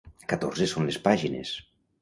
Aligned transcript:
Catorze 0.31 0.69
són 0.71 0.89
les 0.89 0.99
pàgines. 1.05 1.57